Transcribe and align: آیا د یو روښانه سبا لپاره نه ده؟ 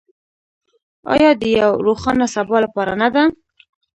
آیا 1.13 1.31
د 1.41 1.43
یو 1.61 1.71
روښانه 1.85 2.25
سبا 2.35 2.57
لپاره 2.65 2.93
نه 3.01 3.07
ده؟ 3.15 3.23